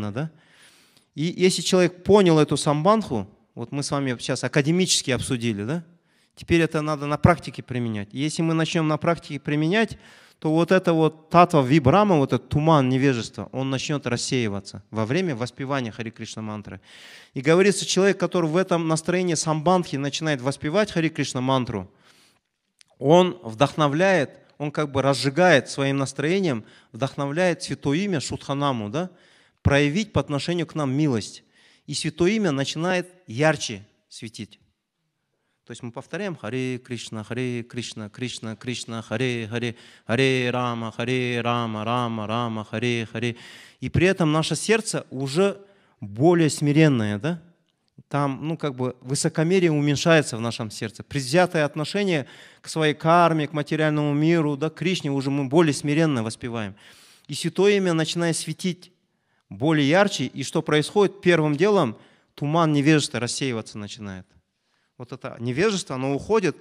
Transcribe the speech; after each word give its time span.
да? 0.00 0.30
И 1.14 1.34
если 1.36 1.62
человек 1.62 2.04
понял 2.04 2.38
эту 2.38 2.56
самбанху, 2.56 3.28
вот 3.54 3.72
мы 3.72 3.82
с 3.82 3.90
вами 3.90 4.16
сейчас 4.18 4.44
академически 4.44 5.10
обсудили, 5.10 5.64
да? 5.64 5.84
Теперь 6.34 6.60
это 6.60 6.82
надо 6.82 7.06
на 7.06 7.16
практике 7.16 7.62
применять. 7.62 8.10
Если 8.12 8.42
мы 8.42 8.52
начнем 8.52 8.86
на 8.86 8.98
практике 8.98 9.40
применять, 9.40 9.98
то 10.38 10.52
вот 10.52 10.70
это 10.70 10.92
вот 10.92 11.30
татва 11.30 11.62
вибрама, 11.62 12.16
вот 12.16 12.34
этот 12.34 12.50
туман 12.50 12.90
невежества, 12.90 13.48
он 13.52 13.70
начнет 13.70 14.06
рассеиваться 14.06 14.82
во 14.90 15.06
время 15.06 15.34
воспевания 15.34 15.90
Хари 15.90 16.10
Кришна 16.10 16.42
мантры. 16.42 16.80
И 17.32 17.40
говорится, 17.40 17.86
человек, 17.86 18.18
который 18.18 18.50
в 18.50 18.56
этом 18.56 18.86
настроении 18.86 19.34
самбандхи 19.34 19.96
начинает 19.96 20.42
воспевать 20.42 20.92
Хари 20.92 21.08
Кришна 21.08 21.40
мантру, 21.40 21.90
он 22.98 23.38
вдохновляет, 23.42 24.38
он 24.58 24.70
как 24.70 24.90
бы 24.90 25.00
разжигает 25.00 25.70
своим 25.70 25.96
настроением, 25.96 26.64
вдохновляет 26.92 27.62
Святое 27.62 27.98
Имя 27.98 28.20
Шутханаму, 28.20 28.90
да, 28.90 29.10
проявить 29.66 30.12
по 30.12 30.20
отношению 30.20 30.64
к 30.64 30.76
нам 30.76 30.92
милость. 30.92 31.42
И 31.86 31.94
Святое 31.94 32.30
Имя 32.32 32.52
начинает 32.52 33.08
ярче 33.26 33.84
светить. 34.08 34.60
То 35.64 35.72
есть 35.72 35.82
мы 35.82 35.90
повторяем 35.90 36.36
Харе 36.36 36.78
Кришна, 36.78 37.24
Харе 37.24 37.64
Кришна, 37.64 38.08
Кришна, 38.08 38.54
Кришна, 38.54 39.02
Харе, 39.02 39.48
Харе, 39.48 39.74
Харе 40.06 40.50
Рама, 40.52 40.92
Харе 40.92 41.40
Рама, 41.40 41.84
Рама, 41.84 42.28
Рама, 42.28 42.64
Харе, 42.64 43.08
Харе. 43.10 43.34
И 43.80 43.88
при 43.88 44.06
этом 44.06 44.30
наше 44.30 44.54
сердце 44.54 45.04
уже 45.10 45.60
более 46.00 46.48
смиренное, 46.48 47.18
да? 47.18 47.42
Там, 48.08 48.46
ну, 48.46 48.56
как 48.56 48.76
бы 48.76 48.94
высокомерие 49.00 49.72
уменьшается 49.72 50.36
в 50.36 50.40
нашем 50.40 50.70
сердце. 50.70 51.02
Предвзятое 51.02 51.64
отношение 51.64 52.28
к 52.60 52.68
своей 52.68 52.94
карме, 52.94 53.48
к 53.48 53.52
материальному 53.52 54.14
миру, 54.14 54.56
да, 54.56 54.70
к 54.70 54.74
Кришне 54.74 55.10
уже 55.10 55.30
мы 55.30 55.46
более 55.46 55.74
смиренно 55.74 56.22
воспеваем. 56.22 56.76
И 57.26 57.34
Святое 57.34 57.78
Имя 57.78 57.94
начинает 57.94 58.36
светить 58.36 58.92
более 59.48 59.88
ярче. 59.88 60.26
И 60.26 60.42
что 60.42 60.62
происходит? 60.62 61.20
Первым 61.20 61.56
делом 61.56 61.96
туман 62.34 62.72
невежества 62.72 63.20
рассеиваться 63.20 63.78
начинает 63.78 64.26
вот 64.98 65.12
это 65.12 65.36
невежество, 65.40 65.96
оно 65.96 66.14
уходит. 66.14 66.56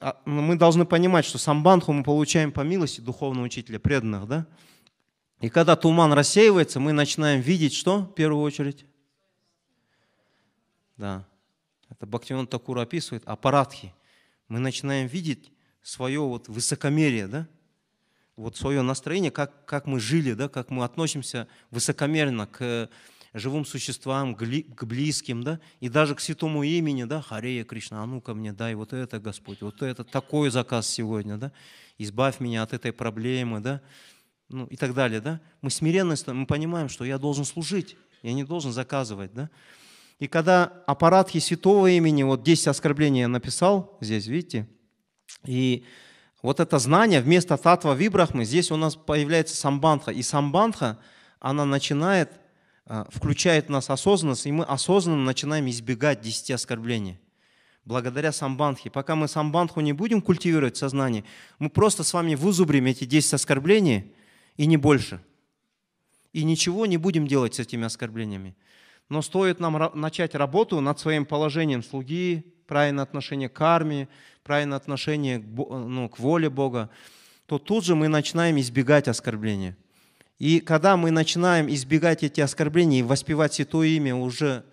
А, 0.00 0.20
мы 0.24 0.56
должны 0.56 0.84
понимать, 0.84 1.24
что 1.24 1.38
самбанху 1.38 1.92
мы 1.92 2.02
получаем 2.02 2.52
по 2.52 2.60
милости 2.60 3.00
духовного 3.00 3.44
учителя, 3.44 3.78
преданных, 3.78 4.26
да? 4.26 4.46
И 5.40 5.48
когда 5.48 5.74
туман 5.74 6.12
рассеивается, 6.12 6.78
мы 6.78 6.92
начинаем 6.92 7.40
видеть 7.40 7.74
что 7.74 8.02
в 8.02 8.14
первую 8.14 8.42
очередь? 8.42 8.86
Да. 10.96 11.26
Это 11.90 12.06
Бхактиван 12.06 12.46
Такур 12.46 12.78
описывает, 12.78 13.24
аппаратхи. 13.26 13.92
Мы 14.48 14.60
начинаем 14.60 15.08
видеть 15.08 15.50
свое 15.82 16.20
вот 16.20 16.48
высокомерие, 16.48 17.26
да? 17.26 17.48
Вот 18.36 18.56
свое 18.56 18.82
настроение, 18.82 19.30
как, 19.30 19.64
как 19.66 19.86
мы 19.86 20.00
жили, 20.00 20.32
да? 20.32 20.48
как 20.48 20.70
мы 20.70 20.84
относимся 20.84 21.48
высокомерно 21.70 22.46
к 22.46 22.88
живым 23.34 23.64
существам, 23.64 24.34
к 24.34 24.84
близким, 24.84 25.42
да, 25.42 25.60
и 25.80 25.88
даже 25.88 26.14
к 26.14 26.20
святому 26.20 26.62
имени, 26.62 27.04
да, 27.04 27.22
Харея 27.22 27.64
Кришна, 27.64 28.02
а 28.02 28.06
ну-ка 28.06 28.34
мне 28.34 28.52
дай 28.52 28.74
вот 28.74 28.92
это, 28.92 29.18
Господь, 29.18 29.62
вот 29.62 29.82
это, 29.82 30.04
такой 30.04 30.50
заказ 30.50 30.86
сегодня, 30.86 31.38
да, 31.38 31.52
избавь 31.98 32.40
меня 32.40 32.62
от 32.62 32.72
этой 32.72 32.92
проблемы, 32.92 33.60
да, 33.60 33.80
ну 34.48 34.66
и 34.66 34.76
так 34.76 34.92
далее, 34.94 35.20
да. 35.20 35.40
Мы 35.62 35.70
смиренно, 35.70 36.14
мы 36.26 36.46
понимаем, 36.46 36.88
что 36.88 37.04
я 37.04 37.18
должен 37.18 37.44
служить, 37.44 37.96
я 38.22 38.34
не 38.34 38.44
должен 38.44 38.72
заказывать, 38.72 39.32
да. 39.32 39.50
И 40.18 40.28
когда 40.28 40.64
аппаратхи 40.86 41.38
святого 41.38 41.88
имени, 41.88 42.22
вот 42.22 42.42
10 42.42 42.68
оскорблений 42.68 43.20
я 43.20 43.28
написал 43.28 43.96
здесь, 44.00 44.26
видите, 44.26 44.68
и 45.44 45.84
вот 46.42 46.60
это 46.60 46.78
знание 46.78 47.20
вместо 47.20 47.56
татва 47.56 47.94
вибрахмы, 47.94 48.44
здесь 48.44 48.70
у 48.70 48.76
нас 48.76 48.96
появляется 48.96 49.56
самбандха. 49.56 50.10
И 50.10 50.22
самбандха, 50.22 50.98
она 51.40 51.64
начинает 51.64 52.30
а, 52.84 53.06
включает 53.10 53.66
в 53.66 53.70
нас 53.70 53.88
осознанность, 53.90 54.46
и 54.46 54.52
мы 54.52 54.64
осознанно 54.64 55.22
начинаем 55.22 55.70
избегать 55.70 56.20
десяти 56.20 56.52
оскорблений. 56.52 57.18
Благодаря 57.84 58.32
самбандхе. 58.32 58.90
Пока 58.90 59.14
мы 59.14 59.28
самбандху 59.28 59.80
не 59.80 59.92
будем 59.92 60.20
культивировать 60.20 60.76
в 60.76 60.78
сознании, 60.78 61.24
мы 61.58 61.70
просто 61.70 62.04
с 62.04 62.12
вами 62.12 62.34
вызубрим 62.34 62.86
эти 62.86 63.04
10 63.04 63.34
оскорблений 63.34 64.12
и 64.56 64.66
не 64.66 64.76
больше. 64.76 65.20
И 66.32 66.44
ничего 66.44 66.86
не 66.86 66.96
будем 66.96 67.26
делать 67.26 67.54
с 67.54 67.60
этими 67.60 67.84
оскорблениями. 67.84 68.56
Но 69.08 69.22
стоит 69.22 69.60
нам 69.60 69.90
начать 69.94 70.34
работу 70.34 70.80
над 70.80 70.98
своим 70.98 71.24
положением 71.26 71.82
слуги, 71.82 72.44
правильное 72.66 73.04
отношение 73.04 73.48
к 73.48 73.52
карме, 73.52 74.08
правильное 74.42 74.76
отношение 74.76 75.38
к, 75.38 75.44
ну, 75.44 76.08
к 76.08 76.18
воле 76.18 76.50
Бога, 76.50 76.90
то 77.46 77.58
тут 77.58 77.84
же 77.84 77.94
мы 77.94 78.08
начинаем 78.08 78.58
избегать 78.60 79.08
оскорбления. 79.08 79.76
И 80.38 80.60
когда 80.60 80.96
мы 80.96 81.10
начинаем 81.10 81.68
избегать 81.68 82.22
эти 82.22 82.40
оскорбления 82.40 83.00
и 83.00 83.02
воспевать 83.02 83.54
Святое 83.54 83.88
Имя, 83.88 84.16
уже 84.16 84.64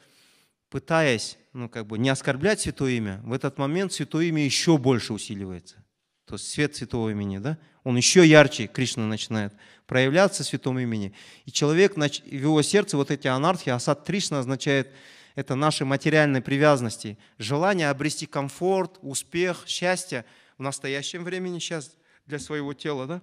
пытаясь 0.70 1.38
ну, 1.54 1.70
как 1.70 1.88
бы 1.88 1.98
не 1.98 2.10
оскорблять 2.10 2.62
Святое 2.62 2.92
Имя, 2.92 3.22
в 3.24 3.34
этот 3.34 3.58
момент 3.58 3.94
Святое 3.94 4.26
Имя 4.26 4.44
еще 4.44 4.78
больше 4.78 5.14
усиливается. 5.14 5.84
То 6.26 6.36
есть 6.36 6.50
свет 6.50 6.76
Святого 6.76 7.10
Имени, 7.10 7.40
да? 7.40 7.58
он 7.84 7.98
еще 7.98 8.26
ярче, 8.26 8.68
Кришна 8.68 9.06
начинает 9.06 9.54
проявляться 9.88 10.44
в 10.44 10.46
Святом 10.46 10.78
Имени. 10.78 11.14
И 11.46 11.52
человек, 11.52 11.96
в 11.96 12.26
его 12.32 12.62
сердце 12.62 12.98
вот 12.98 13.10
эти 13.10 13.28
анархии, 13.28 13.72
асад 13.72 14.06
Тришна 14.06 14.40
означает, 14.40 14.90
это 15.40 15.56
наши 15.56 15.86
материальные 15.86 16.42
привязанности, 16.42 17.18
желание 17.38 17.90
обрести 17.90 18.26
комфорт, 18.26 19.00
успех, 19.02 19.64
счастье 19.68 20.26
в 20.58 20.62
настоящем 20.64 21.24
времени 21.24 21.60
сейчас 21.60 21.96
для 22.26 22.40
своего 22.40 22.74
тела, 22.74 23.08
да? 23.08 23.22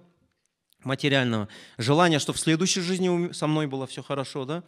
материального, 0.83 1.47
желание, 1.77 2.17
что 2.17 2.33
в 2.33 2.39
следующей 2.39 2.81
жизни 2.81 3.31
со 3.33 3.45
мной 3.45 3.67
было 3.67 3.85
все 3.85 4.01
хорошо, 4.01 4.45
да? 4.45 4.63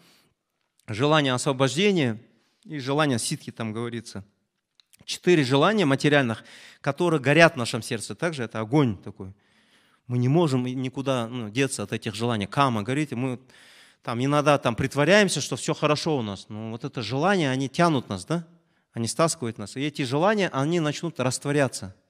желание 0.88 1.34
освобождения 1.34 2.22
и 2.66 2.78
желание 2.78 3.18
ситхи, 3.18 3.52
там 3.52 3.74
говорится. 3.74 4.24
Четыре 5.06 5.44
желания 5.44 5.86
материальных, 5.86 6.44
которые 6.82 7.20
горят 7.20 7.54
в 7.54 7.58
нашем 7.58 7.82
сердце. 7.82 8.14
Также 8.14 8.44
это 8.44 8.60
огонь 8.60 8.96
такой. 8.98 9.34
Мы 10.06 10.20
не 10.20 10.28
можем 10.28 10.66
никуда 10.66 11.28
ну, 11.28 11.50
деться 11.50 11.82
от 11.82 11.94
этих 11.94 12.14
желаний. 12.14 12.46
Кама 12.46 12.84
горит, 12.84 13.12
и 13.12 13.16
мы 13.16 13.40
там 14.04 14.24
иногда 14.24 14.58
там 14.58 14.76
притворяемся, 14.76 15.42
что 15.42 15.56
все 15.56 15.74
хорошо 15.74 16.18
у 16.18 16.22
нас. 16.22 16.48
Но 16.50 16.72
вот 16.72 16.84
это 16.84 17.02
желание, 17.02 17.52
они 17.52 17.70
тянут 17.70 18.10
нас, 18.10 18.26
да? 18.26 18.48
Они 18.94 19.08
стаскивают 19.08 19.58
нас. 19.58 19.76
И 19.76 19.82
эти 19.82 20.02
желания, 20.04 20.50
они 20.54 20.80
начнут 20.80 21.20
растворяться– 21.20 21.96